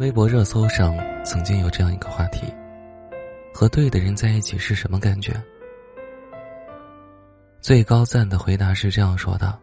[0.00, 2.50] 微博热搜上曾经有这样一个话题：
[3.52, 5.38] 和对的人在一起是什么感觉？
[7.60, 9.58] 最高赞的回答是这样说的：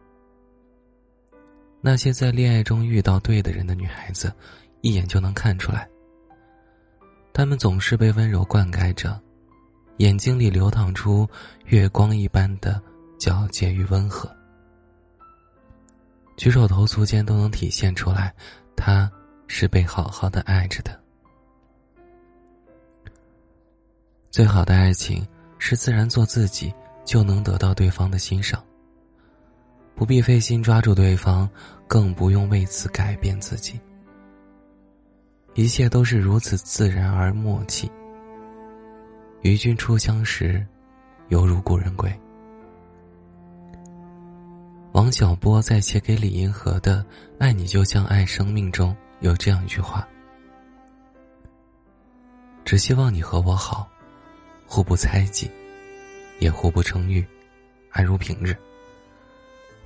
[1.81, 4.31] 那些在恋爱中遇到对的人的女孩子，
[4.81, 5.89] 一眼就能看出来，
[7.33, 9.19] 她们总是被温柔灌溉着，
[9.97, 11.27] 眼睛里流淌出
[11.65, 12.79] 月光一般的
[13.17, 14.29] 皎洁与温和，
[16.35, 18.31] 举手投足间都能体现出来，
[18.75, 19.11] 她。
[19.47, 20.99] 是被好好的爱着的。
[24.29, 25.25] 最好的爱情
[25.57, 26.71] 是自然做自己，
[27.03, 28.63] 就能得到对方的欣赏。
[29.95, 31.49] 不必费心抓住对方，
[31.87, 33.79] 更不用为此改变自己。
[35.55, 37.91] 一切都是如此自然而默契。
[39.41, 40.63] 与君初相识，
[41.29, 42.13] 犹如故人归。
[44.91, 47.03] 王小波在写给李银河的
[47.39, 48.95] 《爱你就像爱生命》中。
[49.19, 50.07] 有这样一句话
[52.63, 53.89] ：“只希望你和我好，
[54.67, 55.49] 互不猜忌，
[56.39, 57.25] 也互不称誉，
[57.89, 58.55] 安如平日。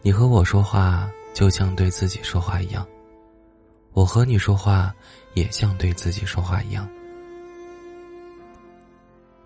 [0.02, 2.84] 你和我说话，就像对自己说话一样；
[3.94, 4.94] 我和你说话，
[5.34, 6.90] 也像对自己说话一样。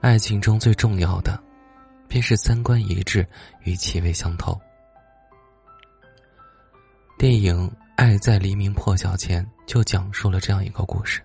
[0.01, 1.39] 爱情中最重要的，
[2.07, 3.27] 便是三观一致
[3.63, 4.59] 与气味相投。”
[7.19, 7.69] 电影。
[7.95, 11.21] 《爱在黎明破晓前》就讲述了这样一个故事：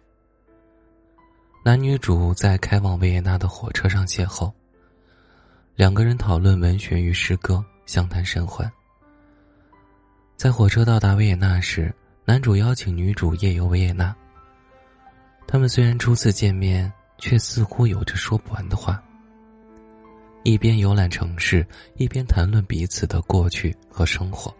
[1.65, 4.53] 男女主在开往维也纳的火车上邂逅，
[5.75, 8.71] 两个人讨论文学与诗歌，相谈甚欢。
[10.37, 11.93] 在火车到达维也纳时，
[12.25, 14.15] 男主邀请女主夜游维也纳。
[15.49, 19.03] 他们虽然初次见面，却似乎有着说不完的话。
[20.45, 24.55] 一边游览城市，一边谈论彼此的过去和生活。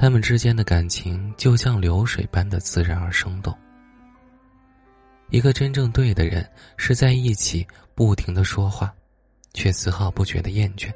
[0.00, 3.52] 他们之间的感情就像流水般的自然而生动。
[5.30, 7.66] 一个真正对的人是在一起
[7.96, 8.94] 不停的说话，
[9.54, 10.88] 却丝毫不觉得厌倦。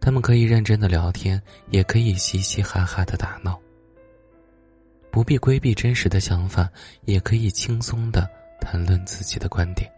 [0.00, 3.60] 他们可以认真的聊天，也可以嘻嘻哈哈的打闹。
[5.10, 6.70] 不必规避真实的想法，
[7.04, 8.30] 也可以轻松的
[8.60, 9.90] 谈论自己的观点。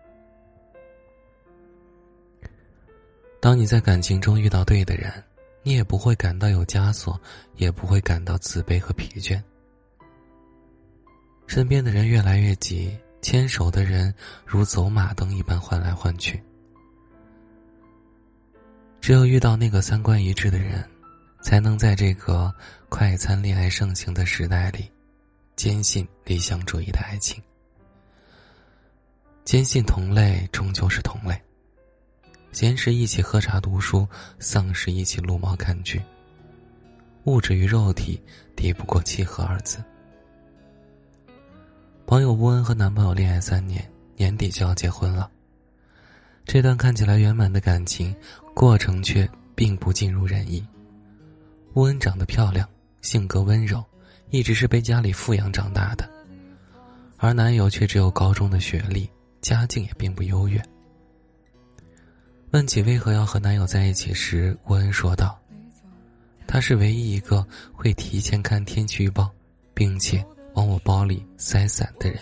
[3.40, 5.12] 当你在感情中遇到对的人。
[5.66, 7.20] 你也不会感到有枷锁，
[7.56, 9.42] 也不会感到自卑和疲倦。
[11.48, 16.40] 身边的人越来越挤，牵手的人如走马灯一般换来换去。
[19.00, 20.88] 只有遇到那个三观一致的人，
[21.40, 22.54] 才能在这个
[22.88, 24.88] 快餐恋爱盛行的时代里，
[25.56, 27.42] 坚信理想主义的爱情，
[29.44, 31.36] 坚信同类终究是同类。
[32.52, 34.06] 闲时一起喝茶读书，
[34.38, 36.00] 丧时一起撸猫看剧。
[37.24, 38.20] 物质与肉体
[38.54, 39.82] 抵不过契合二字。
[42.06, 43.84] 朋友乌恩和男朋友恋爱三年，
[44.16, 45.30] 年底就要结婚了。
[46.44, 48.14] 这段看起来圆满的感情，
[48.54, 50.64] 过程却并不尽如人意。
[51.74, 52.66] 乌恩长得漂亮，
[53.02, 53.84] 性格温柔，
[54.30, 56.08] 一直是被家里富养长大的，
[57.16, 59.10] 而男友却只有高中的学历，
[59.42, 60.62] 家境也并不优越。
[62.56, 65.38] 问起为何要和男友在一起时，沃恩说道
[66.48, 69.30] ：“他是唯一一个会提前看天气预报，
[69.74, 70.24] 并且
[70.54, 72.18] 往我包里塞伞的人。”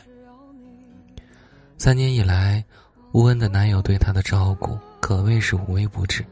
[1.78, 2.64] 三年以来，
[3.12, 6.24] 乌恩的男友对她的照顾可谓是无微不至，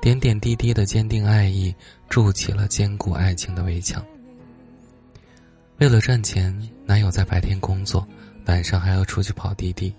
[0.00, 1.72] 点点滴滴的坚定爱意
[2.08, 4.04] 筑起了坚固爱情的围墙。
[5.76, 6.52] 为了赚钱，
[6.84, 8.04] 男友在白天工作，
[8.46, 9.94] 晚上还要出去跑滴滴，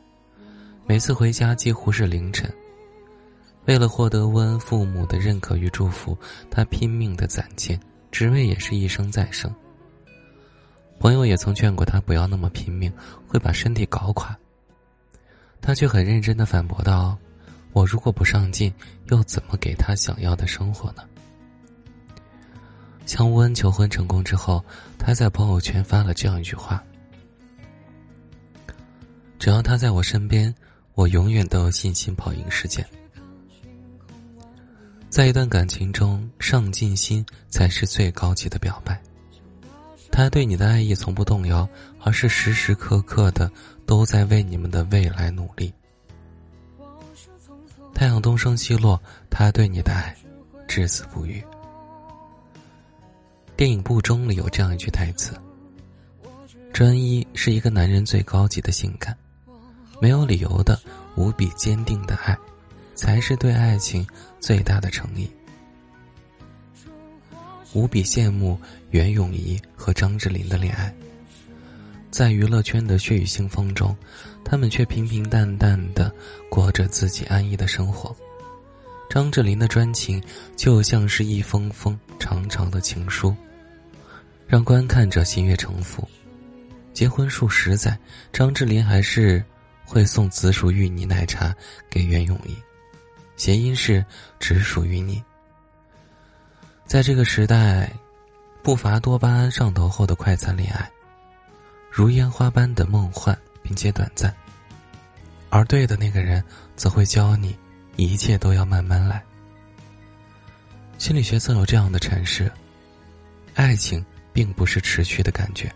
[0.86, 2.54] 每次回家几乎是凌晨。
[3.66, 6.18] 为了获得温恩父母的认可与祝福，
[6.50, 7.80] 他拼命的攒钱，
[8.12, 9.54] 职位也是一升再升。
[11.00, 12.92] 朋友也曾劝过他不要那么拼命，
[13.28, 14.38] 会把身体搞垮。
[15.62, 17.18] 他却很认真的反驳道
[17.74, 18.74] ：“我如果不上进，
[19.10, 21.04] 又怎么给他想要的生活呢？”
[23.06, 24.64] 向温恩求婚成功之后，
[24.98, 26.84] 他在朋友圈发了这样一句话
[29.38, 30.54] ：“只要他在我身边，
[30.96, 32.86] 我永远都有信心跑赢世界。”
[35.10, 39.02] 在一段感情中，上进心才是最高级的表白。
[40.12, 41.68] 他对你的爱意从不动摇，
[42.00, 43.52] 而是时时刻刻的
[43.88, 45.74] 都在为你们的未来努力。
[47.94, 49.02] 太阳东升西落，
[49.32, 50.16] 他对你的爱
[50.68, 51.44] 至死不渝。
[53.58, 55.34] 电影《不忠》里有这样一句台词
[56.72, 59.18] ：“专一是一个男人最高级的性感，
[60.00, 60.80] 没有理由的、
[61.16, 62.38] 无比坚定的爱。”
[63.00, 64.06] 才是对爱情
[64.42, 65.32] 最大的诚意。
[67.72, 68.60] 无比羡慕
[68.90, 70.94] 袁咏仪和张智霖的恋爱，
[72.12, 73.96] 在娱乐圈的血雨腥风中，
[74.44, 76.14] 他们却平平淡淡的
[76.50, 78.14] 过着自己安逸的生活。
[79.10, 80.22] 张智霖的专情
[80.58, 83.34] 就像是一封封长长的情书，
[84.46, 86.06] 让观看者心悦诚服。
[86.92, 87.98] 结婚数十载，
[88.34, 89.42] 张智霖还是
[89.86, 91.56] 会送紫薯芋泥奶茶
[91.90, 92.54] 给袁咏仪，
[93.40, 94.06] 谐音是
[94.38, 95.24] “只属于你”。
[96.86, 97.90] 在这个时代，
[98.62, 100.92] 不乏多巴胺上头后的快餐恋爱，
[101.90, 104.36] 如烟花般的梦幻并且短暂。
[105.50, 106.44] 而对的那个人，
[106.76, 107.58] 则会教你，
[107.96, 109.24] 一切都要慢慢来。
[110.98, 112.52] 心理学曾有这样的阐释：
[113.56, 115.74] 爱情并不是持续的感觉。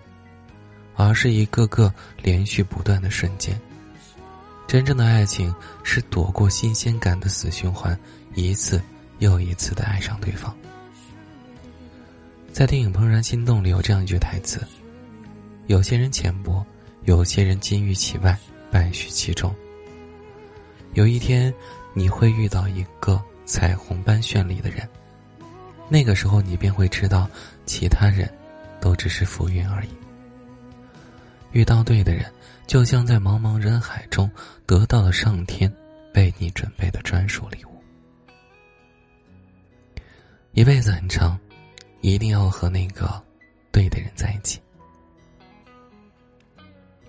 [0.96, 3.58] 而是一个个连续不断的瞬间。
[4.68, 7.98] 真正的爱情是躲过新鲜感的死循环，
[8.34, 8.82] 一次
[9.20, 10.56] 又一次的爱上对方。
[12.52, 14.62] 在电影《怦然心动》里有这样一句台词
[15.68, 16.66] ：“有些人浅薄，
[17.06, 18.38] 有些人金玉其外，
[18.72, 19.54] 败絮其中。
[20.94, 21.54] 有一天，
[21.94, 24.88] 你会遇到一个彩虹般绚丽的人，
[25.90, 27.30] 那个时候你便会知道，
[27.66, 28.32] 其他人
[28.80, 29.90] 都只是浮云而已。”
[31.54, 32.26] 遇到对的人，
[32.68, 34.30] 就像在茫茫人海中
[34.66, 35.72] 得到了上天
[36.16, 37.70] 为你准备的专属礼物。
[40.54, 41.40] 一辈子很长，
[42.02, 43.24] 一定要和那个
[43.72, 44.60] 对的人在一起。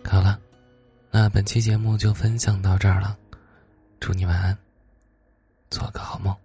[0.05, 0.39] 好了，
[1.11, 3.17] 那本期节目就分享到这儿了，
[3.99, 4.57] 祝你晚安，
[5.71, 6.37] 做个好梦。